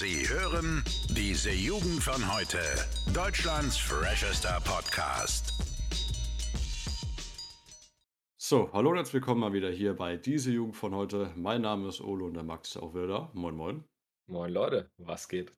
[0.00, 2.58] Sie hören diese Jugend von heute.
[3.12, 5.52] Deutschlands freshester Podcast.
[8.38, 11.30] So, hallo und herzlich willkommen mal wieder hier bei diese Jugend von heute.
[11.36, 13.30] Mein Name ist Olo und der Max ist auch wieder da.
[13.34, 13.84] Moin, moin.
[14.26, 15.54] Moin Leute, was geht?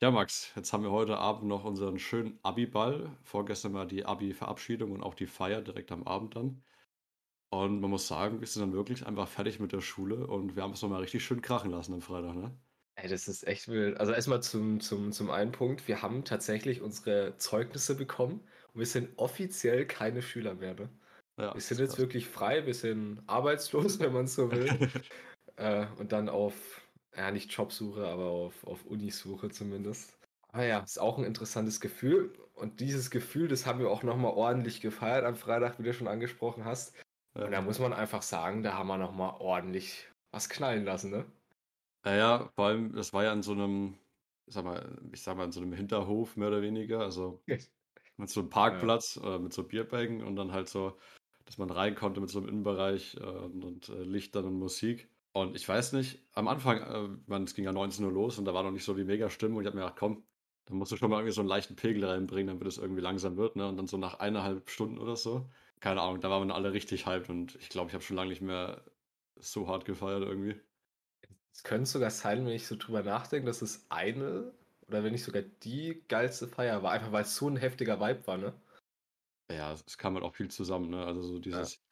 [0.00, 3.18] Ja, Max, jetzt haben wir heute Abend noch unseren schönen Abi-Ball.
[3.22, 6.64] Vorgestern war die Abi-Verabschiedung und auch die Feier direkt am Abend dann.
[7.50, 10.62] Und man muss sagen, wir sind dann wirklich einfach fertig mit der Schule und wir
[10.62, 12.58] haben es nochmal richtig schön krachen lassen am Freitag, ne?
[13.00, 13.96] Ey, das ist echt wild.
[14.00, 18.40] Also erstmal zum, zum, zum einen Punkt, wir haben tatsächlich unsere Zeugnisse bekommen
[18.74, 20.88] und wir sind offiziell keine Schüler mehr, ne?
[21.38, 21.98] Ja, Wir sind jetzt krass.
[21.98, 24.68] wirklich frei, wir sind arbeitslos, wenn man so will.
[25.56, 26.82] äh, und dann auf,
[27.16, 30.18] ja nicht Jobsuche, aber auf, auf Unisuche zumindest.
[30.48, 32.32] Aber ja, ist auch ein interessantes Gefühl.
[32.54, 36.08] Und dieses Gefühl, das haben wir auch nochmal ordentlich gefeiert am Freitag, wie du schon
[36.08, 36.96] angesprochen hast.
[37.34, 41.26] Und da muss man einfach sagen, da haben wir nochmal ordentlich was knallen lassen, ne?
[42.04, 43.98] Naja, vor allem, das war ja in so einem,
[44.46, 47.42] ich sag mal, ich sag mal, in so einem Hinterhof mehr oder weniger, also
[48.16, 48.50] mit so einem.
[48.50, 50.98] Parkplatz, äh, mit so Bierbänken und dann halt so,
[51.46, 55.10] dass man rein konnte mit so einem Innenbereich äh, und, und äh, Lichtern und Musik.
[55.32, 58.44] Und ich weiß nicht, am Anfang, äh, man, es ging ja 19 Uhr los und
[58.46, 59.58] da war noch nicht so die Mega-Stimmung.
[59.58, 60.26] Und ich habe mir gedacht, komm,
[60.66, 63.36] dann musst du schon mal irgendwie so einen leichten Pegel reinbringen, damit es irgendwie langsam
[63.36, 63.68] wird, ne?
[63.68, 65.50] Und dann so nach eineinhalb Stunden oder so,
[65.80, 68.30] keine Ahnung, da waren wir alle richtig hyped und ich glaube, ich habe schon lange
[68.30, 68.84] nicht mehr
[69.36, 70.60] so hart gefeiert irgendwie.
[71.58, 74.52] Es könnte sogar sein, wenn ich so drüber nachdenke, dass es eine
[74.86, 78.24] oder wenn nicht sogar die geilste Feier war, einfach weil es so ein heftiger Vibe
[78.28, 78.54] war, ne?
[79.50, 81.04] Ja, es, kam halt auch viel zusammen, ne?
[81.04, 81.40] Also so Ja.
[81.40, 81.82] dieses,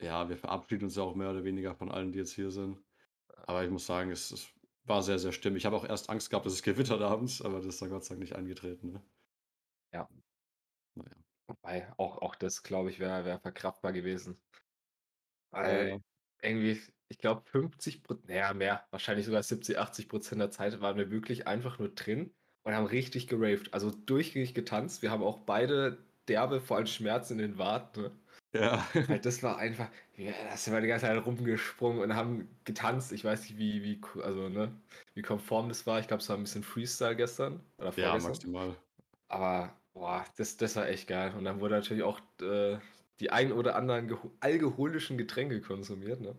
[0.00, 2.82] ja, wir verabschieden uns ja auch mehr oder weniger von allen, die jetzt hier sind.
[3.46, 4.48] Aber ich muss sagen, es, es
[4.84, 5.58] war sehr, sehr stimmig.
[5.62, 8.04] Ich habe auch erst Angst gehabt, dass es gewittert abends, aber das ist dann Gott
[8.06, 9.02] sei Dank nicht eingetreten, ne?
[9.92, 10.08] Ja.
[10.94, 11.16] Naja.
[11.48, 14.40] Wobei, auch, auch das, glaube ich, wäre wär verkraftbar gewesen.
[15.52, 15.98] Ja, Weil ja.
[16.40, 20.96] irgendwie, ich glaube, 50 Prozent, naja, mehr, wahrscheinlich sogar 70, 80 Prozent der Zeit waren
[20.96, 23.72] wir wirklich einfach nur drin und haben richtig geraved.
[23.74, 25.02] Also durchgängig getanzt.
[25.02, 28.10] Wir haben auch beide derbe, vor allem Schmerzen in den Waden, ne?
[28.54, 28.86] Ja.
[29.08, 33.12] Halt, das war einfach, ja, da sind wir die ganze Zeit rumgesprungen und haben getanzt.
[33.12, 34.80] Ich weiß nicht, wie, wie, also, ne,
[35.14, 36.00] wie konform das war.
[36.00, 38.18] Ich glaube, es war ein bisschen Freestyle gestern oder Ja, vorgestern.
[38.18, 38.76] maximal.
[39.28, 41.34] Aber, boah, das, das war echt geil.
[41.36, 42.78] Und dann wurde natürlich auch äh,
[43.20, 46.36] die ein oder anderen alkoholischen Getränke konsumiert, ne?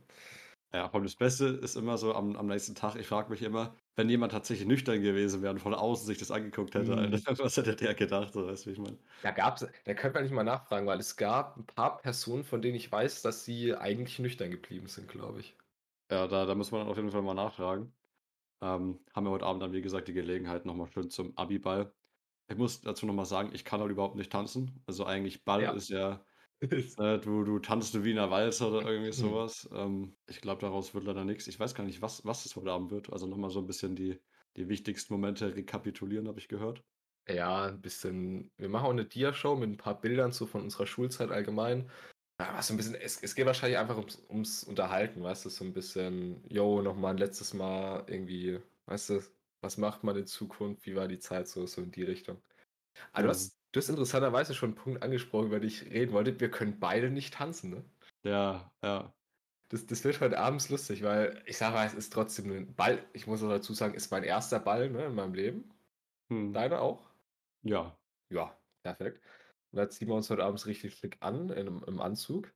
[0.73, 3.41] Ja, vor allem das Beste ist immer so am, am nächsten Tag, ich frage mich
[3.41, 6.97] immer, wenn jemand tatsächlich nüchtern gewesen wäre und von außen sich das angeguckt hätte, Mhm.
[6.97, 8.97] Alter, was hätte der gedacht, so weißt du, wie ich meine?
[9.21, 12.61] Da gab's, da könnte man nicht mal nachfragen, weil es gab ein paar Personen, von
[12.63, 15.55] denen ich weiß, dass sie eigentlich nüchtern geblieben sind, glaube ich.
[16.09, 17.93] Ja, da, da muss man auf jeden Fall mal nachfragen.
[18.61, 21.93] Ähm, haben wir heute Abend dann, wie gesagt, die Gelegenheit nochmal schön zum Abi-Ball.
[22.49, 24.83] Ich muss dazu nochmal sagen, ich kann halt überhaupt nicht tanzen.
[24.87, 25.71] Also eigentlich Ball Ja.
[25.71, 26.25] ist ja,
[26.61, 26.67] äh,
[27.19, 29.69] du, du tanzt du wie in einer Walzer oder irgendwie sowas.
[29.73, 31.47] Ähm, ich glaube, daraus wird leider nichts.
[31.47, 33.11] Ich weiß gar nicht, was, was es heute Abend wird.
[33.11, 34.19] Also nochmal so ein bisschen die,
[34.55, 36.83] die wichtigsten Momente rekapitulieren, habe ich gehört.
[37.27, 38.51] Ja, ein bisschen.
[38.57, 41.89] Wir machen auch eine Dia-Show mit ein paar Bildern so von unserer Schulzeit allgemein.
[42.39, 45.49] Ja, was so ein bisschen, es, es geht wahrscheinlich einfach ums, ums Unterhalten, weißt du,
[45.49, 49.21] so ein bisschen, yo, nochmal ein letztes Mal irgendwie, weißt du,
[49.61, 52.41] was macht man in Zukunft, wie war die Zeit so, so in die Richtung.
[53.13, 53.29] Aber du Mhm.
[53.29, 56.39] hast, du hast interessanterweise schon einen Punkt angesprochen, über den ich reden wollte.
[56.39, 57.85] Wir können beide nicht tanzen, ne?
[58.23, 59.13] Ja, ja.
[59.69, 63.05] Das, das wird heute abends lustig, weil ich sage mal, es ist trotzdem ein Ball.
[63.13, 65.73] Ich muss auch dazu sagen, ist mein erster Ball ne, in meinem Leben.
[66.29, 66.53] Hm.
[66.53, 67.09] Deiner auch?
[67.63, 67.97] Ja.
[68.29, 69.21] Ja, perfekt.
[69.71, 72.53] Und da ziehen wir uns heute abends richtig schick an in, im Anzug.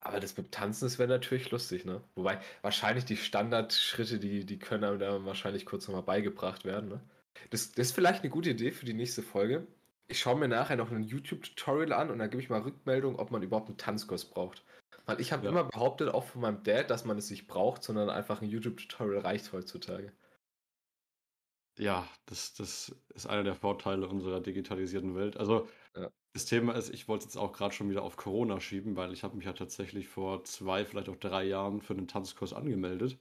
[0.00, 2.04] Aber das mit dem Tanzen, das wäre natürlich lustig, ne?
[2.16, 7.10] Wobei wahrscheinlich die Standardschritte, die, die können einem dann wahrscheinlich kurz nochmal beigebracht werden, ne?
[7.50, 9.66] Das, das ist vielleicht eine gute Idee für die nächste Folge.
[10.08, 13.30] Ich schaue mir nachher noch ein YouTube-Tutorial an und dann gebe ich mal Rückmeldung, ob
[13.30, 14.64] man überhaupt einen Tanzkurs braucht.
[15.06, 15.50] Weil ich habe Ja.
[15.50, 19.20] immer behauptet, auch von meinem Dad, dass man es nicht braucht, sondern einfach ein YouTube-Tutorial
[19.22, 20.12] reicht heutzutage.
[21.78, 25.36] Ja, das, das ist einer der Vorteile unserer digitalisierten Welt.
[25.38, 26.12] Also Ja.
[26.34, 29.12] das Thema ist, ich wollte es jetzt auch gerade schon wieder auf Corona schieben, weil
[29.12, 33.20] ich habe mich ja tatsächlich vor zwei, vielleicht auch drei Jahren für einen Tanzkurs angemeldet.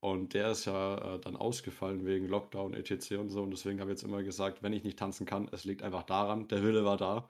[0.00, 3.20] Und der ist ja äh, dann ausgefallen wegen Lockdown, etc.
[3.20, 3.42] und so.
[3.42, 6.04] Und deswegen habe ich jetzt immer gesagt, wenn ich nicht tanzen kann, es liegt einfach
[6.04, 7.28] daran, der Wille war da.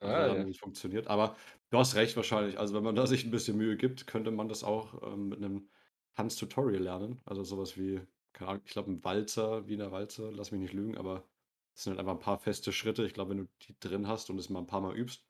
[0.00, 0.46] Also Ah, hat dann ja.
[0.46, 1.06] nicht funktioniert.
[1.08, 1.36] Aber
[1.70, 2.58] du hast recht wahrscheinlich.
[2.58, 5.38] Also wenn man da sich ein bisschen Mühe gibt, könnte man das auch ähm, mit
[5.38, 5.70] einem
[6.16, 7.20] Tanztutorial lernen.
[7.24, 10.96] Also sowas wie, keine Ahnung, ich glaube ein Walzer, Wiener Walzer, lass mich nicht lügen,
[10.98, 11.28] aber
[11.74, 13.06] es sind halt einfach ein paar feste Schritte.
[13.06, 15.26] Ich glaube, wenn du die drin hast und es mal ein paar Mal übst,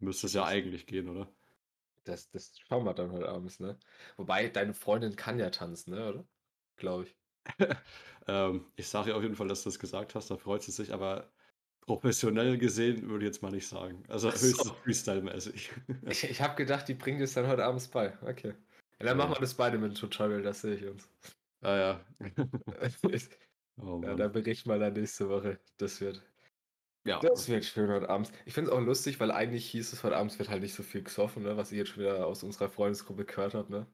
[0.00, 1.35] müsste es ja eigentlich gehen, oder?
[2.06, 3.78] Das, das schauen wir dann heute abends, ne?
[4.16, 6.28] Wobei, deine Freundin kann ja tanzen, ne, oder?
[6.76, 7.16] Glaube ich.
[8.26, 10.72] ähm, ich sage ihr auf jeden Fall, dass du das gesagt hast, da freut sie
[10.72, 11.32] sich, aber
[11.80, 14.04] professionell gesehen würde ich jetzt mal nicht sagen.
[14.08, 14.40] Also so.
[14.40, 15.70] höchstens Freestyle-mäßig.
[16.08, 18.16] Ich, ich habe gedacht, die bringt es dann heute abends bei.
[18.22, 18.54] Okay.
[18.98, 19.18] Ja, dann Ja.
[19.18, 21.08] machen wir das beide mit dem Tutorial, das sehe ich uns.
[21.62, 22.06] ah ja.
[23.78, 25.60] Oh Ja, da berichten wir dann nächste Woche.
[25.78, 26.22] Das wird,
[27.06, 28.32] Ja, das wird schön heute abends.
[28.46, 30.82] Ich finde es auch lustig, weil eigentlich hieß es heute abends wird halt nicht so
[30.82, 33.86] viel gesoffen, ne, was ich jetzt schon wieder aus unserer Freundesgruppe gehört habe, ne?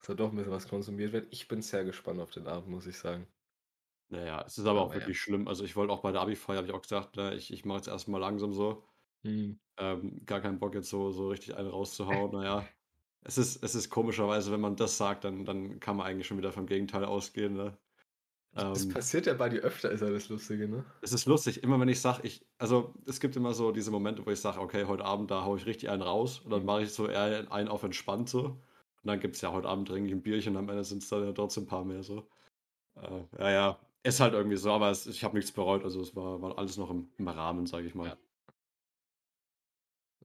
[0.00, 1.28] Dass da doch ein bisschen was konsumiert wird.
[1.32, 3.28] Ich bin sehr gespannt auf den Abend, muss ich sagen.
[4.10, 5.00] naja, es ist aber auch Aber ja.
[5.00, 5.48] wirklich schlimm.
[5.48, 7.78] Also ich wollte auch bei der Abi-Feier, habe ich auch gesagt, ne, ich, ich mache
[7.78, 8.84] jetzt erstmal langsam so.
[9.24, 9.60] Hm.
[9.78, 12.32] Ähm, gar keinen Bock jetzt so, so richtig einen rauszuhauen.
[12.32, 12.66] Naja,
[13.22, 16.38] es ist, es ist komischerweise, wenn man das sagt, dann, dann kann man eigentlich schon
[16.38, 17.54] wieder vom Gegenteil ausgehen.
[17.54, 17.78] Ne?
[18.72, 20.84] Das Ähm, passiert ja bei dir öfter, ist ja das Lustige, ne?
[21.00, 24.26] es ist lustig, immer wenn ich sage, ich, also es gibt immer so diese Momente,
[24.26, 26.64] wo ich sage, okay, heute Abend, da haue ich richtig einen raus und dann Mhm.
[26.64, 28.40] mache ich so eher einen auf entspannt so.
[29.02, 31.02] Und dann gibt es ja heute Abend trinke ich ein Bierchen und am Ende sind
[31.02, 32.28] es dann ja trotzdem ein paar mehr so.
[32.96, 36.16] Äh, ja, ja, ist halt irgendwie so, aber es, ich habe nichts bereut, also es
[36.16, 38.10] war, war alles noch im, im Rahmen, sage ich mal.
[38.10, 38.18] Ja.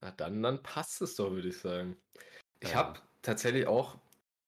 [0.02, 1.98] Na dann, dann passt es doch, würde ich sagen.
[2.62, 2.76] Ich Ja.
[2.76, 4.00] habe tatsächlich auch,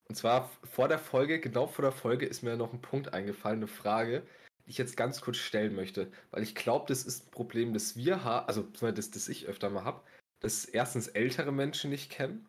[0.08, 3.58] und zwar vor der Folge, genau vor der Folge ist mir noch ein Punkt eingefallen,
[3.58, 4.22] eine Frage,
[4.64, 7.96] die ich jetzt ganz kurz stellen möchte, weil ich glaube, das ist ein Problem, das
[7.96, 10.02] wir haben, also das, das ich öfter mal habe,
[10.40, 12.46] dass erstens ältere Menschen nicht kennen.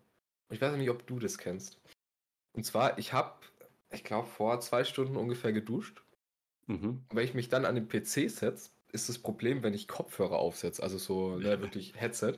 [0.50, 1.80] Und ich weiß nicht, ob du das kennst.
[2.54, 3.34] Und zwar, ich habe,
[3.92, 6.02] ich glaube, vor zwei Stunden ungefähr geduscht.
[6.68, 7.04] Mhm.
[7.10, 10.38] Und wenn ich mich dann an den PC setze, ist das Problem, wenn ich Kopfhörer
[10.38, 12.34] aufsetze, also so ne, wirklich Headset,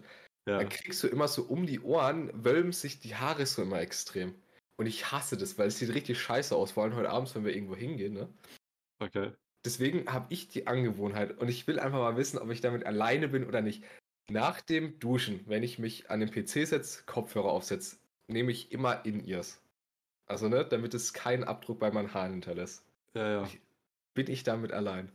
[0.45, 0.57] Ja.
[0.57, 4.33] dann kriegst du immer so um die Ohren, wölben sich die Haare so immer extrem.
[4.80, 7.44] Und ich hasse das, weil es sieht richtig scheiße aus, vor allem heute abends, wenn
[7.44, 8.14] wir irgendwo hingehen.
[8.14, 8.30] Ne?
[9.00, 9.34] Okay.
[9.66, 13.28] Deswegen habe ich die Angewohnheit und ich will einfach mal wissen, ob ich damit alleine
[13.28, 13.84] bin oder nicht.
[14.30, 17.98] Nach dem Duschen, wenn ich mich an den PC setze, Kopfhörer aufsetze,
[18.28, 19.62] nehme ich immer In-Ears.
[20.28, 22.86] Also, ne, damit es keinen Abdruck bei meinen Haaren hinterlässt.
[23.16, 23.44] Ja, ja.
[23.44, 23.60] Ich-
[24.14, 25.12] Bin ich damit allein?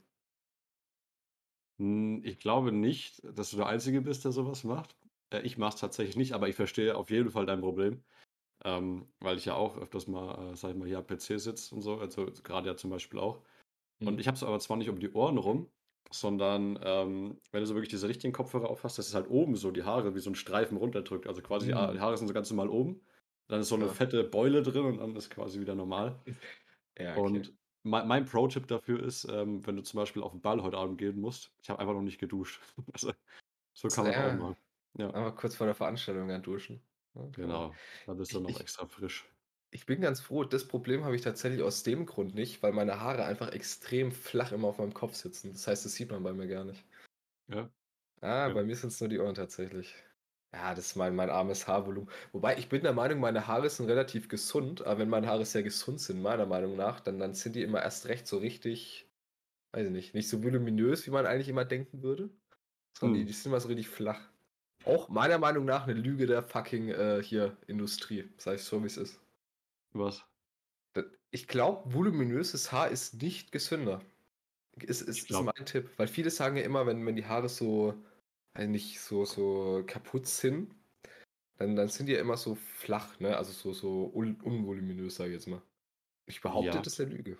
[1.78, 4.94] Hm, ich glaube nicht, dass du der Einzige bist, der sowas macht.
[5.30, 8.02] Äh, ich mache es tatsächlich nicht, aber ich verstehe auf jeden Fall dein Problem.
[8.64, 11.74] Ähm, weil ich ja auch öfters mal, äh, sag ich mal, hier am PC sitze
[11.74, 13.42] und so, also gerade ja zum Beispiel auch.
[14.04, 14.20] Und Mhm.
[14.20, 15.70] ich habe es aber zwar nicht um die Ohren rum,
[16.12, 19.70] sondern ähm, wenn du so wirklich diese richtigen Kopfhörer aufhast, dass es halt oben so
[19.72, 21.26] die Haare wie so ein Streifen runterdrückt.
[21.28, 21.94] Also quasi die Ha- Mhm.
[21.94, 23.02] die Haare sind so ganz normal oben.
[23.48, 23.90] Dann ist so eine Ja.
[23.90, 26.24] fette Beule drin und dann ist quasi wieder normal.
[26.98, 27.44] Ja, okay.
[27.44, 30.78] Und mein, mein Pro-Tipp dafür ist, ähm, wenn du zum Beispiel auf den Ball heute
[30.78, 32.60] Abend gehen musst, ich habe einfach noch nicht geduscht.
[32.94, 33.12] Also,
[33.74, 34.20] so kann man Ja.
[34.20, 34.56] auch machen.
[34.98, 36.86] Ja, Aber kurz vor der Veranstaltung dann duschen.
[37.14, 37.74] Man- genau.
[38.06, 39.24] Da bist du noch ich- extra frisch.
[39.70, 43.00] Ich bin ganz froh, das Problem habe ich tatsächlich aus dem Grund nicht, weil meine
[43.00, 45.52] Haare einfach extrem flach immer auf meinem Kopf sitzen.
[45.52, 46.84] Das heißt, das sieht man bei mir gar nicht.
[47.48, 47.70] Ja.
[48.20, 48.54] Ah, Ja.
[48.54, 49.94] bei mir sind es nur die Ohren tatsächlich.
[50.54, 52.10] Ja, das ist mein, mein armes Haarvolumen.
[52.32, 55.64] Wobei, ich bin der Meinung, meine Haare sind relativ gesund, aber wenn meine Haare sehr
[55.64, 59.10] gesund sind, meiner Meinung nach, dann, dann sind die immer erst recht so richtig,
[59.72, 62.30] weiß ich nicht, nicht so voluminös, wie man eigentlich immer denken würde,
[62.98, 63.26] sondern die, Hm.
[63.28, 64.30] die sind immer so richtig flach.
[64.86, 68.86] Auch meiner Meinung nach eine Lüge der fucking äh, hier Industrie, sag ich so, wie
[68.86, 69.20] es ist.
[69.92, 70.24] Was?
[71.30, 74.00] Ich glaube, voluminöses Haar ist nicht gesünder.
[74.76, 75.90] Ist, ist, ist mein Tipp.
[75.96, 77.94] Weil viele sagen ja immer, wenn, wenn die Haare so
[78.54, 80.74] äh, nicht so, so kaputt sind,
[81.58, 83.36] dann, dann sind die ja immer so flach, ne?
[83.36, 85.62] Also so, so un unvoluminös, sag ich jetzt mal.
[86.26, 86.82] Ich behaupte, Ja.
[86.82, 87.38] das ist eine Lüge.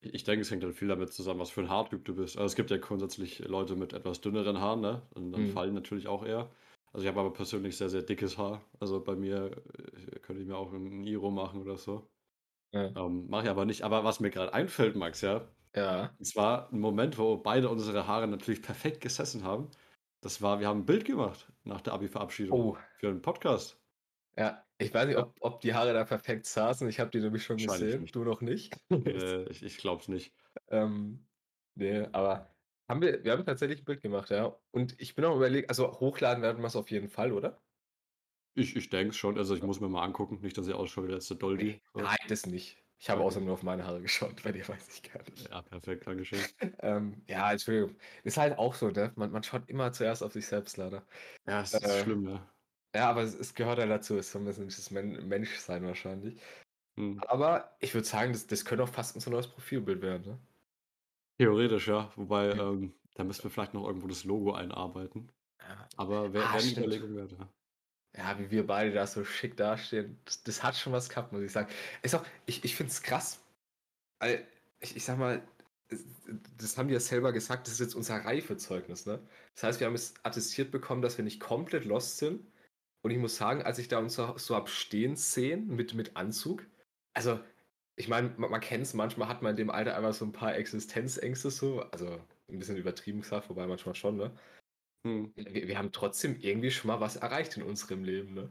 [0.00, 2.36] Ich ich denke, es hängt dann viel damit zusammen, was für ein Haartyp du bist.
[2.36, 5.02] Also es gibt ja grundsätzlich Leute mit etwas dünneren Haaren, ne?
[5.14, 5.50] Und dann Mhm.
[5.50, 6.50] fallen natürlich auch eher.
[6.92, 8.62] Also ich habe aber persönlich sehr, sehr dickes Haar.
[8.80, 12.10] Also bei mir äh, könnte ich mir auch ein Iro machen oder so.
[12.72, 12.86] Ja.
[12.96, 13.82] Ähm, Mache ich aber nicht.
[13.82, 16.14] Aber was mir gerade einfällt, Max, ja, Ja.
[16.18, 19.70] und zwar ein Moment, wo beide unsere Haare natürlich perfekt gesessen haben.
[20.22, 22.78] Das war, wir haben ein Bild gemacht nach der Abi-Verabschiedung Oh.
[22.98, 23.80] für einen Podcast.
[24.38, 24.62] Ja.
[24.78, 26.86] Ich weiß nicht, ob, ob die Haare da perfekt saßen.
[26.88, 28.02] Ich habe die nämlich schon gesehen.
[28.02, 28.14] nicht.
[28.14, 28.74] Du noch nicht.
[28.90, 30.34] Äh, ich ich glaube es nicht.
[30.68, 31.26] Ähm,
[31.74, 32.55] nee, aber
[32.88, 34.58] haben wir, wir haben tatsächlich ein Bild gemacht, ja.
[34.70, 37.62] Und ich bin auch überlegt, also hochladen werden wir es auf jeden Fall, oder?
[38.54, 39.38] Ich, ich denke es schon.
[39.38, 40.40] Also ich muss mir mal angucken.
[40.40, 41.74] Nicht, dass ich ausschaue wie der letzte Doldi.
[41.74, 42.00] Nee, So.
[42.00, 42.82] nein, das nicht.
[42.98, 43.24] Ich habe Okay.
[43.24, 45.50] außerdem nur auf meine Haare geschaut, bei dir weiß ich gar nicht.
[45.50, 46.52] Ja, perfekt, Dankeschön.
[46.80, 47.96] Ähm, ja, Entschuldigung.
[48.24, 49.12] Ist halt auch so, ne?
[49.16, 51.06] Man, man schaut immer zuerst auf sich selbst, leider.
[51.46, 52.52] Ja, es ist Äh, schlimm, ja.
[52.94, 55.84] Ja, aber es, es gehört ja dazu, es ist so ein bisschen das Men Menschsein
[55.86, 56.40] wahrscheinlich.
[56.96, 57.20] Hm.
[57.28, 60.40] Aber ich würde sagen, das, das könnte auch fast unser neues Profilbild werden, ne?
[61.38, 62.12] Theoretisch, ja.
[62.16, 65.32] Wobei, ähm, da müssen wir vielleicht noch irgendwo das Logo einarbeiten.
[65.60, 65.88] Ja.
[65.96, 66.86] Aber wäre Ah, eine stimmt.
[66.86, 67.52] Überlegung wert, ja.
[68.16, 71.42] Ja, wie wir beide da so schick dastehen, das, das hat schon was gehabt, muss
[71.42, 71.70] ich sagen.
[72.02, 73.44] Ist auch, ich, ich finde es krass.
[74.20, 74.46] Weil,
[74.80, 75.46] ich, ich sag mal,
[76.58, 79.26] das haben die ja selber gesagt, das ist jetzt unser Reifezeugnis, ne?
[79.54, 82.46] Das heißt, wir haben es attestiert bekommen, dass wir nicht komplett lost sind.
[83.02, 86.16] Und ich muss sagen, als ich da uns so, so hab stehen sehen mit, mit
[86.16, 86.66] Anzug,
[87.14, 87.40] also,
[87.96, 90.32] ich meine, man, man kennt es, manchmal hat man in dem Alter einfach so ein
[90.32, 94.36] paar Existenzängste so, also ein bisschen übertrieben gesagt, wobei manchmal schon, ne?
[95.04, 95.34] Hm.
[95.36, 98.50] Wir, wir haben trotzdem irgendwie schon mal was erreicht in unserem Leben, ne?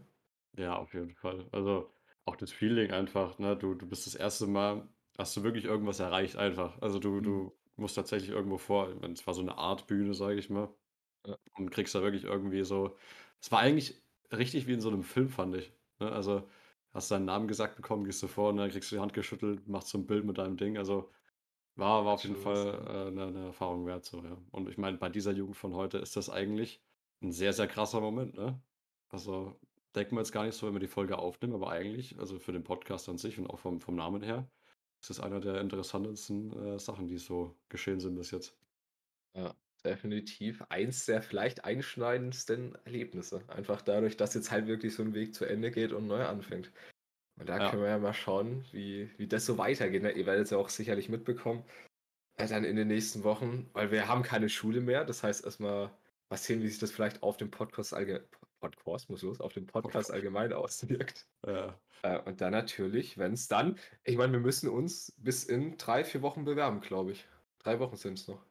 [0.58, 1.48] Ja, auf jeden Fall.
[1.52, 1.92] Also
[2.26, 3.58] auch das Feeling einfach, ne?
[3.58, 4.88] Du, du bist das erste Mal,
[5.18, 6.82] hast du wirklich irgendwas erreicht einfach.
[6.82, 7.22] Also du, Mhm.
[7.22, 8.90] du musst tatsächlich irgendwo vor.
[9.12, 10.74] Es war so eine Art Bühne, sage ich mal.
[11.26, 11.38] Ja.
[11.58, 12.98] Und kriegst da wirklich irgendwie so.
[13.42, 15.74] Es war eigentlich richtig wie in so einem Film, fand ich.
[16.00, 16.12] Ne?
[16.12, 16.50] Also
[16.96, 19.68] hast deinen Namen gesagt bekommen, gehst du vor und dann kriegst du die Hand geschüttelt,
[19.68, 20.78] machst so ein Bild mit deinem Ding.
[20.78, 21.12] Also
[21.76, 24.06] war, war auf jeden Fall äh, eine, eine Erfahrung wert.
[24.06, 24.38] So, ja.
[24.52, 26.82] Und ich meine, bei dieser Jugend von heute ist das eigentlich
[27.22, 28.36] ein sehr, sehr krasser Moment.
[28.36, 28.60] Ne?
[29.10, 29.60] Also
[29.94, 32.54] denken wir jetzt gar nicht so, wenn wir die Folge aufnehmen, aber eigentlich, also für
[32.54, 34.50] den Podcast an sich und auch vom, vom Namen her,
[35.02, 38.58] ist das einer der interessantesten äh, Sachen, die so geschehen sind bis jetzt.
[39.34, 39.54] Ja,
[39.86, 43.44] definitiv eins der vielleicht einschneidendsten Erlebnisse.
[43.48, 46.72] Einfach dadurch, dass jetzt halt wirklich so ein Weg zu Ende geht und neu anfängt.
[47.38, 47.70] Und da Ja.
[47.70, 50.04] können wir ja mal schauen, wie, wie das so weitergeht.
[50.04, 50.12] ne?
[50.12, 51.64] Ihr werdet es ja auch sicherlich mitbekommen,
[52.38, 55.06] äh, dann in den nächsten Wochen, weil wir haben keine Schule mehr.
[55.06, 55.92] Das heißt erstmal
[56.30, 58.28] mal sehen, wie sich das vielleicht auf dem Podcast allgemein,
[58.62, 61.28] Podcast muss los, auf dem Podcast allgemein auswirkt.
[61.46, 61.70] Äh,
[62.02, 66.04] Äh, und dann natürlich, wenn es dann, ich meine, wir müssen uns bis in drei,
[66.04, 67.28] vier Wochen bewerben, glaube ich.
[67.60, 68.46] Drei Wochen sind es noch.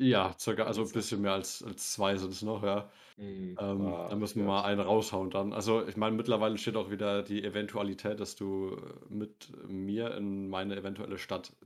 [0.00, 2.90] Ja, circa, also ein bisschen mehr als, als zwei sind es noch, ja.
[3.16, 3.60] Mhm.
[3.60, 5.52] Ähm, Ah, da müssen wir mal einen raushauen dann.
[5.54, 8.76] Also ich meine, mittlerweile steht auch wieder die Eventualität, dass du
[9.08, 11.56] mit mir in meine eventuelle Stadt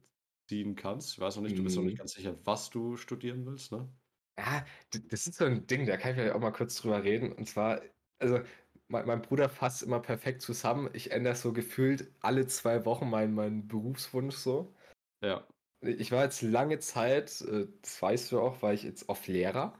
[0.49, 1.15] ziehen kannst.
[1.15, 2.01] Ich weiß noch nicht, du bist noch nicht Mhm.
[2.01, 3.93] ganz sicher, was du studieren willst, ne?
[4.39, 7.03] Ja, d das ist so ein Ding, da kann ich vielleicht auch mal kurz drüber
[7.05, 7.33] reden.
[7.33, 7.83] Und zwar,
[8.19, 8.41] also
[8.89, 10.91] mein, mein Bruder fasst immer perfekt zusammen.
[10.93, 14.75] Ich ändere so gefühlt alle zwei Wochen meinen meinen Berufswunsch so.
[15.21, 15.47] Ja,
[15.85, 19.75] Ich war jetzt lange Zeit, äh, das weißt du auch, war ich jetzt auf Lehrer.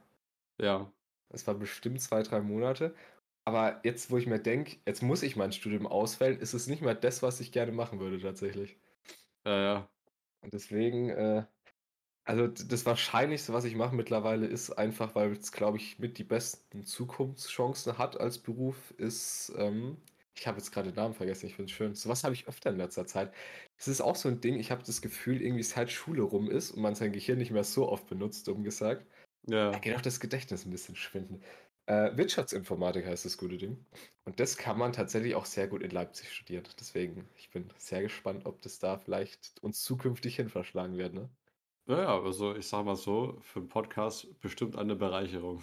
[0.59, 0.93] ja,
[1.29, 2.95] Das war bestimmt zwei, drei Monate.
[3.45, 6.83] Aber jetzt, wo ich mir denke, jetzt muss ich mein Studium auswählen, ist es nicht
[6.83, 8.79] mehr das, was ich gerne machen würde tatsächlich.
[9.45, 9.91] ja, ja.
[10.43, 11.45] Und deswegen, äh,
[12.25, 16.25] also das Wahrscheinlichste, was ich mache mittlerweile, ist einfach, weil es, glaube ich, mit die
[16.25, 19.99] besten Zukunftschancen hat als Beruf, ist, ähm,
[20.37, 21.95] ich habe jetzt gerade den Namen vergessen, ich finde es schön.
[21.95, 23.33] Sowas habe ich öfter in letzter Zeit.
[23.77, 26.71] Es ist auch so ein Ding, ich habe das Gefühl, irgendwie seit Schule rum ist
[26.73, 29.07] und man sein Gehirn nicht mehr so oft benutzt, um gesagt,
[29.71, 31.43] da Ja, geht auch das Gedächtnis ein bisschen schwinden.
[31.87, 33.87] Äh, Wirtschaftsinformatik heißt das gute Ding.
[34.25, 36.65] Und das kann man tatsächlich auch sehr gut in Leipzig studieren.
[36.81, 41.31] Deswegen, ich bin sehr gespannt, ob das da vielleicht uns zukünftig hin verschlagen wird, ne?
[41.87, 45.63] ja, ja, also ich sag mal so, für einen Podcast bestimmt eine Bereicherung.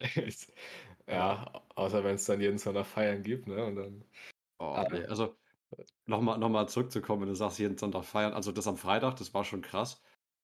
[1.12, 3.64] Ja, außer wenn es dann jeden Sonntag Feiern gibt, ne?
[3.64, 4.04] Und dann.
[4.58, 5.04] Oh, Ah, nee.
[5.06, 5.36] Also
[6.06, 8.32] nochmal noch mal zurückzukommen, wenn du sagst, jeden Sonntag feiern.
[8.34, 10.02] Also das am Freitag, das war schon krass.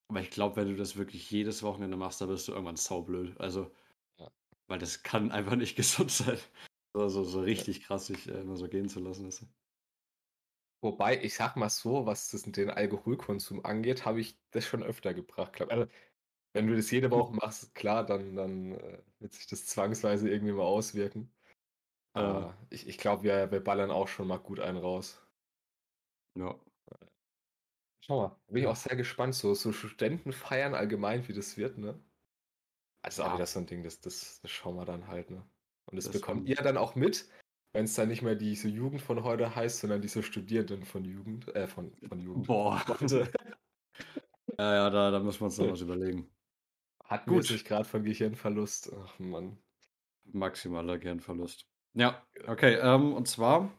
[0.08, 3.38] Aber ich glaube, wenn du das wirklich jedes Wochenende machst, dann bist du irgendwann saublöd.
[3.40, 3.70] Also,
[4.18, 4.30] Ja.
[4.68, 6.38] weil das kann einfach nicht gesund sein.
[6.94, 9.28] Also so richtig krass sich äh, immer so gehen zu lassen.
[9.28, 9.46] Ist.
[10.80, 15.12] Wobei, ich sag mal so, was das, den Alkoholkonsum angeht, habe ich das schon öfter
[15.14, 15.52] gebracht.
[15.54, 15.86] glaub- Also,
[16.52, 20.52] wenn du das jede Woche machst, klar, dann, dann äh, wird sich das zwangsweise irgendwie
[20.52, 21.30] mal auswirken.
[22.16, 25.22] Äh, Aber ich, ich glaube, wir, wir ballern auch schon mal gut einen raus.
[26.34, 26.58] ja.
[28.00, 32.02] Schau mal, bin ich auch sehr gespannt, so, so Studentenfeiern allgemein, wie das wird, ne?
[33.02, 33.34] Also auch Ja.
[33.34, 35.48] wieder so ein Ding, das, das, das schauen wir dann halt, ne?
[35.86, 37.28] Und das, Das bekommt ihr dann auch mit,
[37.72, 41.54] wenn es dann nicht mehr diese Jugend von heute heißt, sondern diese Studierenden von Jugend,
[41.54, 42.46] äh, von, von Jugend.
[42.46, 42.84] Boah.
[44.58, 46.28] Ja, ja, da, da müssen wir uns noch was überlegen.
[47.08, 47.50] Hatten wir Gut.
[47.50, 48.92] nicht gerade von Gehirnverlust.
[48.94, 49.58] Ach Mann.
[50.24, 51.66] Maximaler Gernverlust.
[51.94, 52.74] Ja, okay.
[52.74, 53.72] Ähm, und zwar,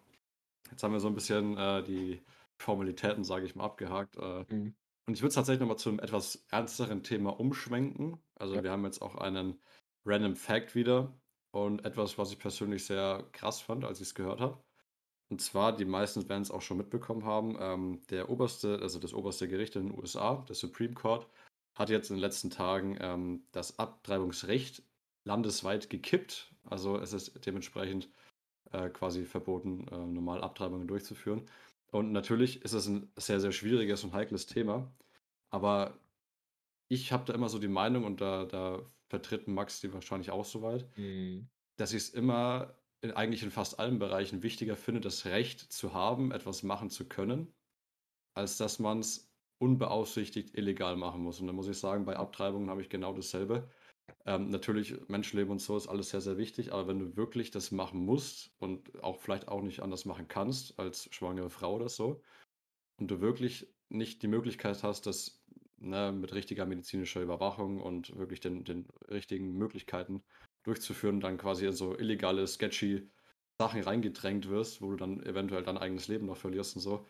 [0.71, 2.21] jetzt haben wir so ein bisschen äh, die
[2.57, 4.17] Formalitäten, sage ich mal, abgehakt.
[4.17, 4.75] Äh, Mhm.
[5.07, 8.19] und ich würde tatsächlich nochmal zu einem etwas ernsteren Thema umschwenken.
[8.35, 8.63] Also Ja.
[8.63, 9.61] wir haben jetzt auch einen
[10.05, 11.13] Random Fact wieder
[11.51, 14.63] und etwas, was ich persönlich sehr krass fand, als ich es gehört habe.
[15.31, 19.13] Und zwar, die meisten werden es auch schon mitbekommen haben, ähm, der oberste, also das
[19.13, 21.27] oberste Gericht in den USA, der Supreme Court,
[21.79, 24.83] hat jetzt in den letzten Tagen ähm, das Abtreibungsrecht
[25.23, 26.53] landesweit gekippt.
[26.65, 28.09] Also es ist dementsprechend
[28.71, 31.49] äh, quasi verboten, äh, normal Abtreibungen durchzuführen.
[31.91, 34.91] Und natürlich ist es ein sehr, sehr schwieriges und heikles Thema.
[35.49, 35.97] Aber
[36.89, 40.45] ich habe da immer so die Meinung, und da, da vertritt Max die wahrscheinlich auch
[40.45, 41.49] so weit, Mhm.
[41.77, 45.93] dass ich es immer in, eigentlich in fast allen Bereichen wichtiger finde, das Recht zu
[45.93, 47.53] haben, etwas machen zu können,
[48.33, 49.28] als dass man es
[49.59, 51.39] unbeaufsichtigt illegal machen muss.
[51.39, 53.69] Und da muss ich sagen, bei Abtreibungen habe ich genau dasselbe.
[54.25, 57.71] Ähm, natürlich, Menschenleben und so ist alles sehr, sehr wichtig, aber wenn du wirklich das
[57.71, 62.21] machen musst und auch vielleicht auch nicht anders machen kannst als schwangere Frau oder so,
[62.99, 65.41] und du wirklich nicht die Möglichkeit hast, das
[65.77, 70.23] ne, mit richtiger medizinischer Überwachung und wirklich den, den richtigen Möglichkeiten
[70.63, 73.09] durchzuführen, dann quasi in so illegale, sketchy
[73.57, 77.07] Sachen reingedrängt wirst, wo du dann eventuell dein eigenes Leben noch verlierst und so.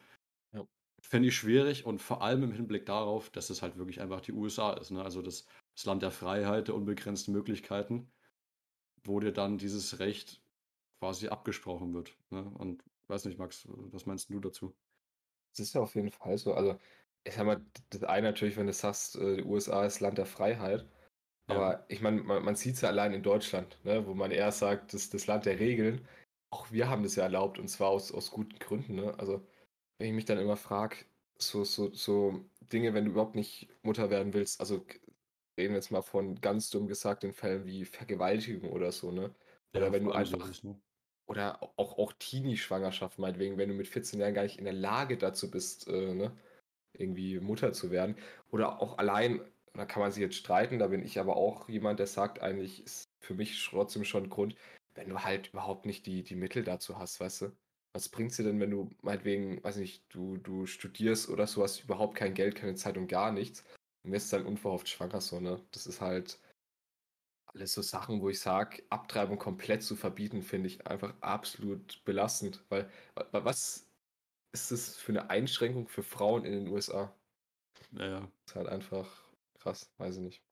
[1.00, 1.10] Ja.
[1.10, 4.34] Finde ich schwierig und vor allem im Hinblick darauf, dass es halt wirklich einfach die
[4.34, 4.91] USA ist.
[4.91, 5.03] Ne?
[5.03, 8.12] Also das, das Land der Freiheit, der unbegrenzten Möglichkeiten,
[9.03, 10.41] wo dir dann dieses Recht
[11.00, 12.15] quasi abgesprochen wird.
[12.29, 12.44] Ne?
[12.58, 14.75] Und weiß nicht, Max, was meinst du dazu?
[15.51, 16.53] Das ist ja auf jeden Fall so.
[16.53, 16.77] Also,
[17.24, 20.25] ich sag mal, das eine natürlich, wenn du sagst, äh, die USA ist Land der
[20.25, 20.86] Freiheit.
[21.50, 21.56] Ja.
[21.56, 24.51] Aber ich meine, man, man sieht es ja allein in Deutschland, ne, wo man eher
[24.51, 26.08] sagt, das ist das Land der Regeln.
[26.51, 28.96] Auch wir haben das ja erlaubt und zwar aus, aus guten Gründen.
[28.96, 29.18] Ne?
[29.20, 29.46] Also,
[30.00, 30.98] wenn ich mich dann immer frage,
[31.39, 34.77] so, so, so Dinge, wenn du überhaupt nicht Mutter werden willst, also
[35.58, 39.36] reden wir jetzt mal von ganz dumm gesagten Fällen wie Vergewaltigung oder so, ne?
[39.74, 40.79] Oder Ja, wenn du einfach, sowas, ne?
[41.27, 45.18] oder auch, auch Teenie-Schwangerschaft meinetwegen, wenn du mit 14 Jahren gar nicht in der Lage
[45.18, 46.38] dazu bist, äh, ne?
[46.94, 48.18] irgendwie Mutter zu werden.
[48.51, 49.41] Oder auch allein,
[49.74, 52.84] da kann man sich jetzt streiten, da bin ich aber auch jemand, der sagt, eigentlich
[52.86, 54.56] ist für mich trotzdem schon Grund,
[54.96, 57.51] wenn du halt überhaupt nicht die, die Mittel dazu hast, weißt du?
[57.93, 61.84] Was bringt's dir denn, wenn du meinetwegen, weiß nicht, du, du studierst oder so, hast
[61.84, 63.63] überhaupt kein Geld, keine Zeit und gar nichts
[64.03, 65.63] und wirst dann unverhofft schwanger, so, ne?
[65.72, 66.39] Das ist halt
[67.46, 72.65] alles so Sachen, wo ich sage, Abtreibung komplett zu verbieten, finde ich einfach absolut belastend.
[72.69, 73.89] Weil, wa- was
[74.53, 77.15] ist das für eine Einschränkung für Frauen in den USA?
[77.91, 78.31] Ja, ja.
[78.48, 80.43] ist halt einfach krass, weiß ich nicht.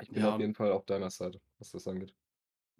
[0.00, 2.14] Ich bin Ja, auf jeden Fall auf deiner Seite, was das angeht.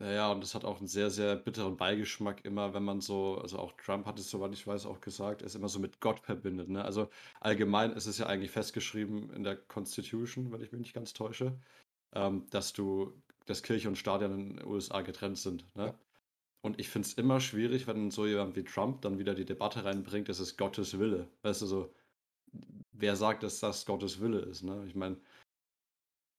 [0.01, 3.39] Ja, ja, und das hat auch einen sehr, sehr bitteren Beigeschmack immer, wenn man so,
[3.39, 6.19] also auch Trump hat es, soweit ich weiß, auch gesagt, ist immer so mit Gott
[6.19, 6.69] verbindet.
[6.69, 6.85] Ne?
[6.85, 7.09] Also
[7.41, 11.57] allgemein ist es ja eigentlich festgeschrieben in der Constitution, wenn ich mich nicht ganz täusche,
[12.13, 13.13] ähm, dass du,
[13.47, 15.65] dass Kirche und Staat ja in den USA getrennt sind.
[15.77, 15.87] Ne?
[15.87, 15.95] Ja.
[16.61, 19.85] Und ich finde es immer schwierig, wenn so jemand wie Trump dann wieder die Debatte
[19.85, 21.29] reinbringt, es ist Gottes Wille.
[21.43, 21.95] Weißt du, so,
[22.93, 24.63] wer sagt, dass das Gottes Wille ist?
[24.63, 24.85] Ne?
[24.89, 25.19] Ich meine,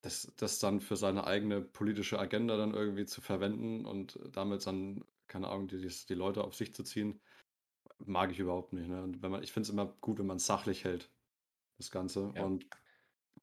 [0.05, 5.03] das, das dann für seine eigene politische Agenda dann irgendwie zu verwenden und damit dann,
[5.27, 7.19] keine Ahnung, die, die Leute auf sich zu ziehen,
[8.05, 8.87] mag ich überhaupt nicht.
[8.87, 9.01] Ne?
[9.01, 11.11] Und wenn man, ich finde es immer gut, wenn man es sachlich hält,
[11.79, 12.31] das Ganze.
[12.35, 12.43] Ja.
[12.43, 12.67] Und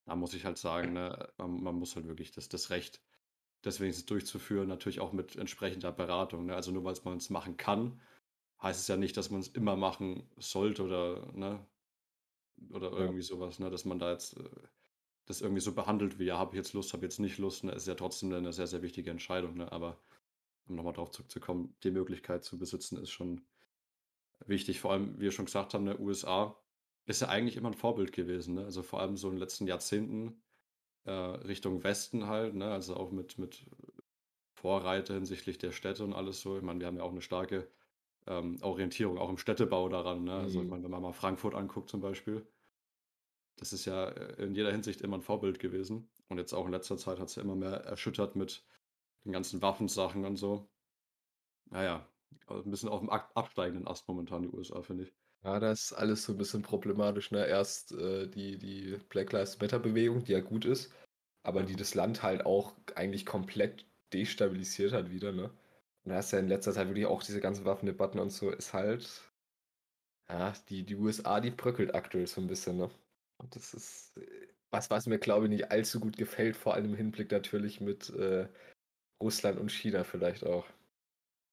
[0.05, 3.03] da muss ich halt sagen, ne, man, man muss halt wirklich das, das Recht,
[3.65, 6.47] deswegen es durchzuführen, natürlich auch mit entsprechender Beratung.
[6.47, 6.55] Ne?
[6.55, 8.01] Also nur weil man es machen kann,
[8.63, 11.67] heißt es ja nicht, dass man es immer machen sollte oder, ne,
[12.71, 12.99] oder Ja.
[12.99, 14.49] irgendwie sowas, ne, dass man da jetzt äh,
[15.33, 17.73] das irgendwie so behandelt wie, ja, habe ich jetzt Lust, habe jetzt nicht Lust, ne,
[17.73, 19.99] ist ja trotzdem eine sehr, sehr wichtige Entscheidung, ne, aber
[20.69, 23.43] um nochmal darauf zurückzukommen, die Möglichkeit zu besitzen ist schon
[24.47, 26.57] wichtig, vor allem, wie wir schon gesagt haben, der USA
[27.07, 29.67] ist ja eigentlich immer ein Vorbild gewesen, ne, also vor allem so in den letzten
[29.67, 30.43] Jahrzehnten
[31.05, 33.67] äh, Richtung Westen halt, ne, also auch mit, mit
[34.55, 37.69] Vorreiter hinsichtlich der Städte und alles so, ich meine, wir haben ja auch eine starke
[38.27, 40.71] ähm, Orientierung, auch im Städtebau daran, ne, also ich Mhm.
[40.71, 42.47] meine, wenn man mal Frankfurt anguckt zum Beispiel,
[43.57, 46.09] das ist ja äh, in jeder Hinsicht immer ein Vorbild gewesen.
[46.29, 48.65] Und jetzt auch in letzter Zeit hat es ja immer mehr erschüttert mit
[49.25, 50.69] den ganzen Waffensachen und so.
[51.71, 52.07] Naja,
[52.47, 55.13] also ein bisschen auf dem ab- absteigenden Ast momentan die USA, finde ich.
[55.45, 57.31] Ja, das ist alles so ein bisschen problematisch.
[57.33, 57.47] Ne?
[57.47, 60.93] Erst äh, die, die Black Lives Matter-Bewegung, die ja gut ist,
[61.43, 65.33] aber die das Land halt auch eigentlich komplett destabilisiert hat wieder.
[65.33, 65.45] Ne?
[66.05, 68.73] Und da hast ja in letzter Zeit wirklich auch diese ganzen Waffendebatten und so, ist
[68.73, 69.33] halt.
[70.29, 72.77] Ja, die, die USA, die bröckelt aktuell so ein bisschen.
[72.77, 72.91] Ne?
[73.51, 76.95] Das ist äh, was, was mir, glaube ich, nicht allzu gut gefällt, vor allem im
[76.97, 78.49] Hinblick natürlich mit äh,
[79.23, 80.67] Russland und China vielleicht auch.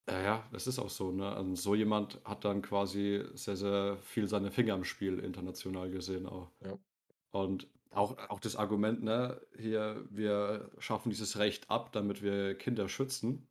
[0.10, 1.32] Ja, ja, das ist auch so, ne?
[1.36, 6.26] Also so jemand hat dann quasi sehr, sehr viel seine Finger im Spiel international gesehen
[6.26, 6.52] auch.
[6.62, 6.80] Ja.
[7.32, 12.90] Und auch, auch das Argument, ne, hier, wir schaffen dieses Recht ab, damit wir Kinder
[12.90, 13.50] schützen.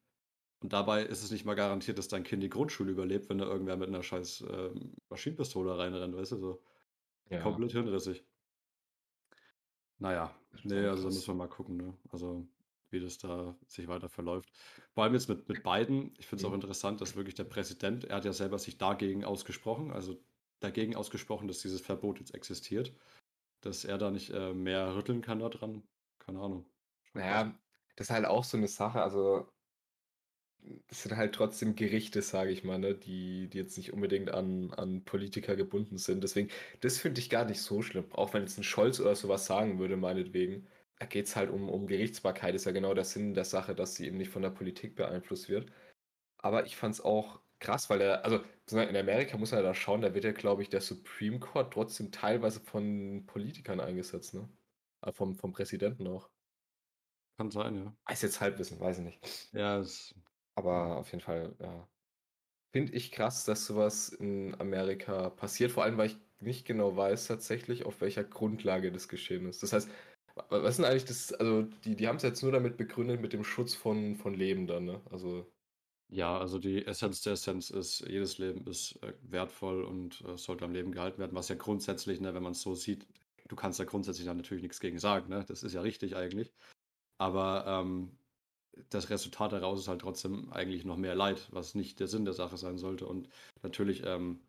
[0.63, 3.47] Und dabei ist es nicht mal garantiert, dass dein Kind die Grundschule überlebt, wenn da
[3.47, 6.63] irgendwer mit einer scheiß ähm, Maschinenpistole reinrennt, weißt du, so
[7.31, 8.25] Ja, komplett hirnrissig.
[9.99, 11.99] Naja, nee, also da müssen wir mal gucken, ne?
[12.11, 12.47] Also
[12.91, 14.51] wie das da sich weiter verläuft.
[14.95, 16.55] Vor allem jetzt mit, mit Biden, ich finde es auch Mhm.
[16.55, 20.25] interessant, dass wirklich der Präsident, er hat ja selber sich dagegen ausgesprochen, also
[20.61, 22.95] dagegen ausgesprochen, dass dieses Verbot jetzt existiert,
[23.63, 25.85] dass er da nicht äh, mehr rütteln kann da dran.
[26.19, 26.67] Keine Ahnung.
[27.15, 27.59] Naja,
[27.97, 29.49] das ist halt auch so eine Sache, also
[30.89, 34.73] das sind halt trotzdem Gerichte, sage ich mal, ne, die, die jetzt nicht unbedingt an,
[34.75, 36.23] an Politiker gebunden sind.
[36.23, 38.07] Deswegen, das finde ich gar nicht so schlimm.
[38.13, 40.67] Auch wenn jetzt ein Scholz oder sowas sagen würde, meinetwegen.
[41.01, 43.95] Da geht es halt um, um Gerichtsbarkeit, ist ja genau der Sinn der Sache, dass
[43.95, 45.71] sie eben nicht von der Politik beeinflusst wird.
[46.39, 48.41] Aber ich fand es auch krass, weil der, also
[48.73, 51.73] in Amerika muss man ja da schauen, da wird ja, glaube ich, der Supreme Court
[51.73, 54.49] trotzdem teilweise von Politikern eingesetzt, ne?
[55.03, 56.31] Äh, Vom, vom Präsidenten auch.
[57.37, 57.97] Kann sein, ja.
[58.07, 59.53] Weiß jetzt Halbwissen, weiß ich nicht.
[59.53, 60.15] Ja, es,
[60.59, 61.89] Aber auf jeden Fall, ja.
[62.73, 67.27] Finde ich krass, dass sowas in Amerika passiert, vor allem, weil ich nicht genau weiß
[67.29, 69.63] tatsächlich, auf welcher Grundlage das geschehen ist.
[69.63, 69.91] Das heißt,
[70.37, 73.33] wa- was sind eigentlich das, also die, die haben es jetzt nur damit begründet, mit
[73.35, 75.03] dem Schutz von, von Lebendern, ne?
[75.11, 75.53] Also,
[76.11, 80.65] ja, also die Essenz der Essenz ist, jedes Leben ist äh, wertvoll und äh, sollte
[80.65, 83.07] am Leben gehalten werden, was ja grundsätzlich, ne, wenn man es so sieht,
[83.49, 85.45] du kannst da grundsätzlich dann natürlich nichts gegen sagen, ne?
[85.47, 86.53] Das ist ja richtig eigentlich.
[87.19, 88.18] Aber ähm,
[88.91, 92.35] das Resultat daraus ist halt trotzdem eigentlich noch mehr Leid, was nicht der Sinn der
[92.35, 93.07] Sache sein sollte.
[93.07, 93.29] Und
[93.63, 94.41] natürlich ähm,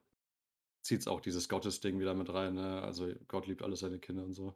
[0.81, 2.81] zieht es auch dieses Gottesding wieder mit rein, ne?
[2.81, 4.55] Also Gott liebt alle seine Kinder und so.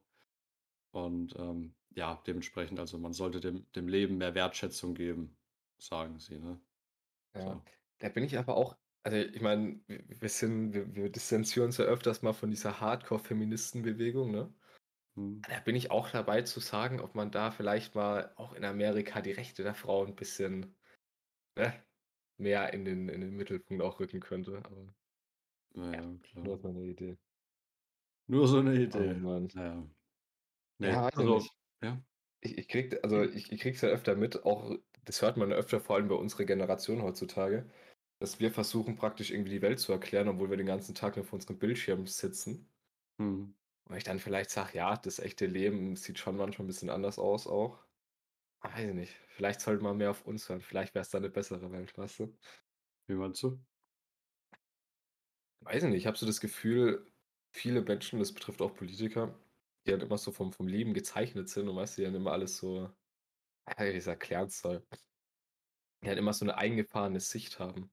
[0.91, 5.37] Und ähm, ja, dementsprechend, also man sollte dem, dem Leben mehr Wertschätzung geben,
[5.79, 6.59] sagen sie, ne?
[7.35, 7.61] Ja, So.
[7.99, 11.85] da bin ich aber auch, also ich meine, wir, sind, wir, wir distanzieren uns ja
[11.85, 14.53] öfters mal von dieser Hardcore-Feministenbewegung, ne?
[15.15, 15.43] Hm.
[15.47, 19.21] Da bin ich auch dabei zu sagen, ob man da vielleicht mal auch in Amerika
[19.21, 20.75] die Rechte der Frau ein bisschen
[21.57, 21.83] ne,
[22.37, 24.59] mehr in den, in den Mittelpunkt auch rücken könnte.
[24.65, 24.93] Aber
[25.75, 26.49] Ja, ja, klar.
[26.49, 27.17] nur so eine Idee.
[28.27, 29.13] Nur so eine Oh Idee.
[29.13, 29.49] Mann.
[29.53, 29.87] Naja.
[30.79, 31.53] Nee, Ja, ich also, nicht.
[31.81, 32.03] ja.
[32.41, 35.81] Ich, ich krieg, also ich, ich krieg's ja öfter mit, auch das hört man öfter,
[35.81, 37.69] vor allem bei unserer Generation heutzutage,
[38.19, 41.25] dass wir versuchen praktisch irgendwie die Welt zu erklären, obwohl wir den ganzen Tag nur
[41.25, 42.69] vor unserem Bildschirm sitzen.
[43.19, 43.53] Hm.
[43.89, 47.19] Und ich dann vielleicht sage, ja, das echte Leben sieht schon manchmal ein bisschen anders
[47.19, 47.85] aus auch.
[48.61, 49.13] Weiß ich nicht.
[49.29, 50.61] Vielleicht sollte man mehr auf uns hören.
[50.61, 52.37] Vielleicht wäre es dann eine bessere Welt, weißt du?
[53.07, 53.63] Wie meinst du?
[55.61, 55.99] Weiß ich nicht.
[55.99, 57.11] Ich habe so das Gefühl,
[57.53, 59.39] viele Menschen, das betrifft auch Politiker,
[59.87, 62.31] die halt immer so vom, vom Leben gezeichnet sind und weißt du, die dann immer
[62.31, 62.89] alles so,
[63.77, 64.85] wie ich es erklären soll,
[66.03, 67.91] die halt immer so eine eingefahrene Sicht haben.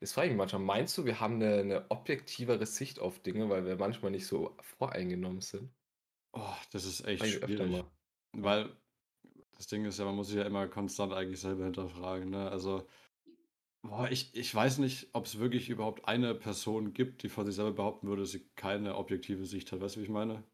[0.00, 3.48] Das frage ich mich manchmal, meinst du, wir haben eine, eine objektivere Sicht auf Dinge,
[3.48, 5.72] weil wir manchmal nicht so voreingenommen sind?
[6.34, 7.86] Oh, das ist echt Frage ich öfter schwierig.
[8.32, 8.76] Weil
[9.56, 12.50] das Ding ist ja, man muss sich ja immer konstant eigentlich selber hinterfragen, ne?
[12.50, 12.86] Also,
[13.82, 17.56] boah, ich, ich weiß nicht, ob es wirklich überhaupt eine Person gibt, die von sich
[17.56, 19.80] selber behaupten würde, dass sie keine objektive Sicht hat.
[19.80, 20.44] Weißt du, wie ich meine?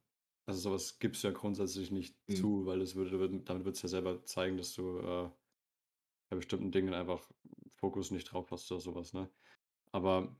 [0.46, 2.34] Also sowas gibt es ja grundsätzlich nicht Mhm.
[2.34, 5.30] zu, weil es würde, damit wird es ja selber zeigen, dass du äh,
[6.30, 7.30] bei bestimmten Dingen einfach
[7.78, 9.30] Fokus nicht drauf hast oder sowas, ne?
[9.92, 10.36] Aber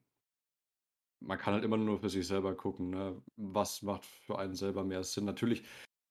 [1.21, 3.23] man kann halt immer nur für sich selber gucken, ne?
[3.37, 5.25] Was macht für einen selber mehr Sinn?
[5.25, 5.65] Natürlich,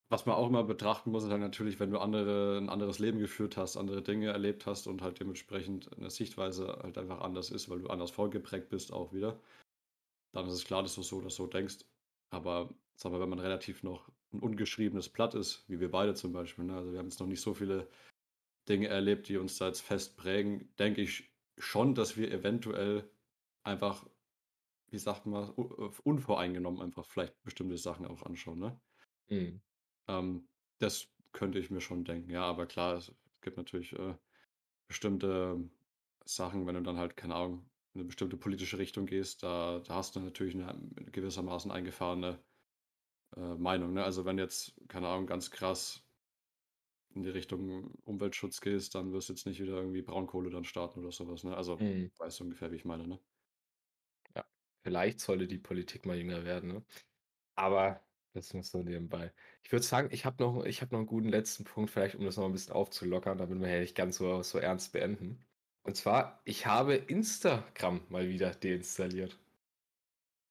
[0.10, 3.20] was man auch immer betrachten muss, ist halt natürlich, wenn du andere, ein anderes Leben
[3.20, 7.70] geführt hast, andere Dinge erlebt hast und halt dementsprechend eine Sichtweise halt einfach anders ist,
[7.70, 9.42] weil du anders vorgeprägt bist auch wieder,
[10.34, 11.80] dann ist es klar, dass du so oder so denkst.
[12.32, 16.34] Aber sag mal, wenn man relativ noch ein ungeschriebenes Blatt ist, wie wir beide zum
[16.34, 16.76] Beispiel, ne?
[16.78, 17.90] Also wir haben jetzt noch nicht so viele
[18.70, 23.10] Dinge erlebt, die uns da jetzt fest prägen, denke ich schon, dass wir eventuell
[23.64, 24.08] einfach,
[24.90, 28.82] wie sagt man, u- unvoreingenommen einfach vielleicht bestimmte Sachen auch anschauen, ne?
[29.30, 29.60] Mhm.
[30.08, 30.48] Ähm,
[30.80, 34.16] das könnte ich mir schon denken, ja, aber klar, es gibt natürlich äh,
[34.88, 35.70] bestimmte
[36.26, 39.96] Sachen, wenn du dann halt, keine Ahnung, in eine bestimmte politische Richtung gehst, da, da
[39.96, 42.40] hast du natürlich eine gewissermaßen eingefahrene
[43.38, 44.04] äh, Meinung, ne?
[44.04, 46.07] Also wenn jetzt, keine Ahnung, ganz krass
[47.14, 51.00] in die Richtung Umweltschutz gehst, dann wirst du jetzt nicht wieder irgendwie Braunkohle dann starten
[51.02, 51.56] oder sowas, ne?
[51.58, 52.10] Also, Mhm.
[52.20, 53.20] weißt du ungefähr, wie ich meine, ne?
[54.36, 54.46] Ja,
[54.84, 56.86] vielleicht sollte die Politik mal jünger werden, ne?
[57.56, 59.34] Aber das muss so nebenbei.
[59.64, 62.26] Ich würde sagen, ich habe noch, ich hab noch einen guten letzten Punkt, vielleicht um
[62.26, 65.46] das noch ein bisschen aufzulockern, damit wir ja nicht ganz so, so ernst beenden.
[65.84, 69.40] Und zwar, ich habe Instagram mal wieder deinstalliert.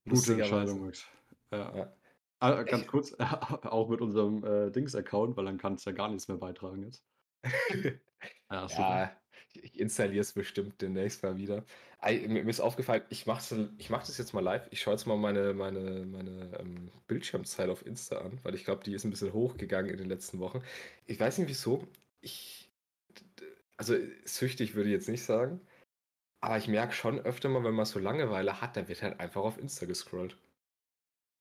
[0.09, 0.35] Gute.
[0.35, 1.07] Entscheidung, Max.
[1.53, 1.75] Ja.
[1.75, 1.96] Ja.
[2.39, 6.09] Ah, ganz Ich- kurz, auch mit unserem äh, Dings-Account, weil dann kannst du ja gar
[6.09, 7.05] nichts mehr beitragen jetzt.
[8.51, 8.67] Ja.
[8.69, 9.17] Ja,
[9.55, 11.65] ich, installiere es bestimmt demnächst mal wieder.
[11.99, 14.69] Ei, mir, ist aufgefallen, ich mache das, ich mach das jetzt mal live.
[14.71, 18.85] Ich schaue jetzt mal meine, meine, meine ähm, Bildschirmzeit auf Insta an, weil ich glaube,
[18.85, 20.63] die ist ein bisschen hochgegangen in den letzten Wochen.
[21.07, 21.89] Ich weiß nicht wieso.
[22.21, 22.71] Ich,
[23.77, 23.95] also
[24.25, 25.61] süchtig würde ich jetzt nicht sagen,
[26.41, 29.43] aber ich merke schon öfter mal, wenn man so Langeweile hat, da wird halt einfach
[29.43, 30.39] auf Insta gescrollt.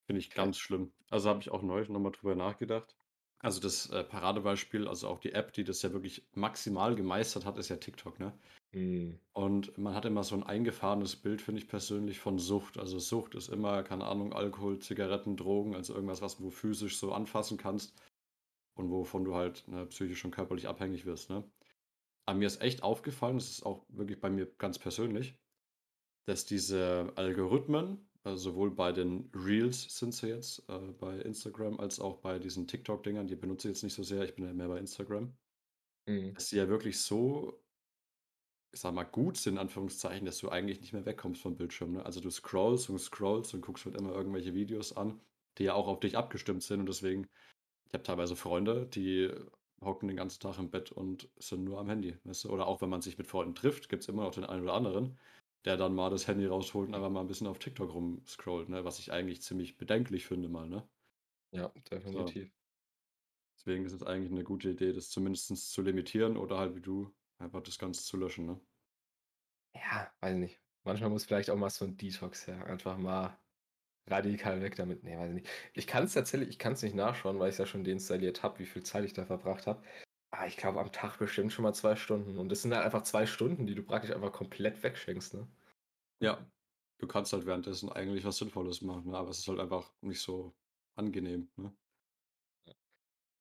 [0.06, 0.92] Finde ich ganz schlimm.
[1.10, 2.96] Also habe ich auch neulich nochmal drüber nachgedacht.
[3.40, 7.58] Also das äh, Paradebeispiel, also auch die App, die das ja wirklich maximal gemeistert hat,
[7.58, 8.38] ist ja TikTok, ne?
[8.74, 9.20] Hm.
[9.34, 12.78] Und man hat immer so ein eingefahrenes Bild, finde ich persönlich, von Sucht.
[12.78, 17.14] Also Sucht ist immer, keine Ahnung, Alkohol, Zigaretten, Drogen, also irgendwas, was du physisch so
[17.14, 17.94] anfassen kannst
[18.76, 21.44] und wovon du halt ne, psychisch und körperlich abhängig wirst, ne?
[22.28, 25.36] Aber mir ist echt aufgefallen, das ist auch wirklich bei mir ganz persönlich,
[26.26, 32.00] dass diese Algorithmen, also sowohl bei den Reels sind sie jetzt, äh, bei Instagram, als
[32.00, 34.68] auch bei diesen TikTok-Dingern, die benutze ich jetzt nicht so sehr, ich bin ja mehr
[34.68, 35.38] bei Instagram,
[36.08, 36.36] Hm.
[36.36, 37.64] dass sie ja wirklich so,
[38.74, 41.94] ich sag mal, gut sind, in Anführungszeichen, dass du eigentlich nicht mehr wegkommst vom Bildschirm.
[41.94, 42.06] Ne?
[42.06, 45.22] Also du scrollst und scrollst und guckst halt immer irgendwelche Videos an,
[45.58, 47.30] die ja auch auf dich abgestimmt sind und deswegen,
[47.88, 49.32] ich habe teilweise Freunde, die
[49.82, 52.18] hocken den ganzen Tag im Bett und sind nur am Handy.
[52.26, 52.52] Weißt du?
[52.52, 54.74] Oder auch wenn man sich mit Freunden trifft, gibt es immer noch den einen oder
[54.74, 55.20] anderen,
[55.66, 58.86] der dann mal das Handy rausholt und einfach mal ein bisschen auf TikTok rumscrollt, ne?
[58.86, 60.68] was ich eigentlich ziemlich bedenklich finde mal.
[60.68, 60.88] Ne?
[61.52, 62.52] Ja, definitiv.
[63.58, 67.12] Deswegen ist es eigentlich eine gute Idee, das zumindest zu limitieren oder halt wie du
[67.40, 68.46] einfach das Ganze zu löschen.
[68.46, 68.60] Ne?
[69.76, 70.62] Ja, weiß nicht.
[70.84, 72.64] Manchmal muss vielleicht auch mal so ein Detox her.
[72.66, 73.36] Einfach mal
[74.08, 75.04] radikal weg damit.
[75.04, 75.50] Nee, weiß ich nicht.
[75.74, 78.44] Ich kann es tatsächlich, ich kann es nicht nachschauen, weil ich es ja schon deinstalliert
[78.44, 79.82] habe, wie viel Zeit ich da verbracht habe.
[80.32, 82.38] Aber ich glaube, am Tag bestimmt schon mal zwei Stunden.
[82.38, 85.48] Und das sind halt einfach zwei Stunden, die du praktisch einfach komplett wegschenkst, ne?
[86.20, 86.46] Ja,
[87.00, 89.18] du kannst halt währenddessen eigentlich was Sinnvolles machen, ne?
[89.18, 90.54] aber es ist halt einfach nicht so
[90.96, 91.50] angenehm.
[91.58, 91.76] Ne?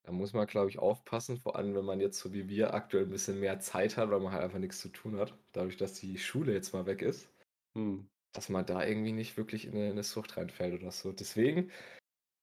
[0.03, 3.05] Da muss man, glaube ich, aufpassen, vor allem wenn man jetzt so wie wir aktuell
[3.05, 5.94] ein bisschen mehr Zeit hat, weil man halt einfach nichts zu tun hat, dadurch, dass
[5.94, 7.29] die Schule jetzt mal weg ist,
[7.75, 8.09] Hm.
[8.33, 11.12] dass man da irgendwie nicht wirklich in eine, in eine Sucht reinfällt oder so.
[11.12, 11.70] Deswegen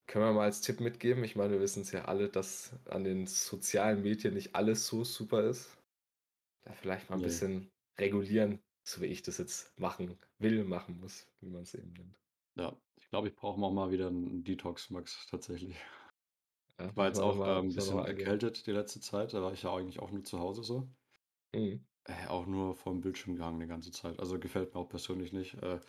[0.08, 3.04] können wir mal als Tipp mitgeben, ich meine, wir wissen es ja alle, dass an
[3.04, 5.78] den sozialen Medien nicht alles so super ist.
[6.64, 7.26] Da vielleicht mal ein Nee.
[7.28, 11.94] bisschen regulieren, so wie ich das jetzt machen will, machen muss, wie man es eben
[11.94, 12.16] nennt.
[12.56, 15.76] Ja, ich glaube, ich brauche auch mal wieder einen Detox, Max, tatsächlich.
[16.80, 19.34] Ja, Ich war jetzt auch mal- ähm, ein bisschen erkältet die letzte Zeit.
[19.34, 20.88] Da war ich ja eigentlich auch nur zu Hause so.
[21.54, 21.86] Mhm.
[22.06, 24.20] Äh, auch nur vorm Bildschirm gehangen die ganze Zeit.
[24.20, 25.56] Also gefällt mir auch persönlich nicht.
[25.62, 25.80] Äh,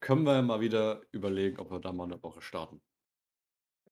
[0.00, 2.80] können wir mal wieder überlegen, ob wir da mal eine Woche starten.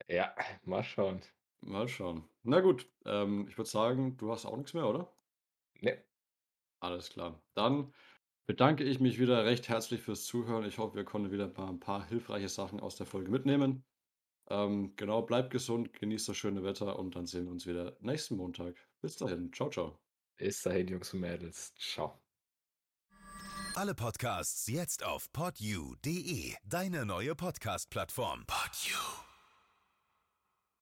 [0.09, 1.21] Ja, mal schauen.
[1.61, 2.29] Mal schauen.
[2.43, 5.13] Na gut, ähm, ich würde sagen, du hast auch nichts mehr, oder?
[5.81, 6.03] Ne,
[6.81, 7.43] Alles klar.
[7.55, 7.93] Dann
[8.47, 10.65] bedanke ich mich wieder recht herzlich fürs Zuhören.
[10.65, 13.85] Ich hoffe, wir konnten wieder mal ein paar hilfreiche Sachen aus der Folge mitnehmen.
[14.49, 18.37] Ähm, genau, bleibt gesund, genießt das schöne Wetter und dann sehen wir uns wieder nächsten
[18.37, 18.77] Montag.
[19.01, 19.53] Bis dahin.
[19.53, 19.99] Ciao, ciao.
[20.37, 21.75] bis dahin, Jungs und Mädels.
[21.77, 22.21] Ciao.
[23.75, 28.45] Alle Podcasts jetzt auf podyou.de, deine neue Podcast-Plattform.
[28.47, 29.26] Podyou.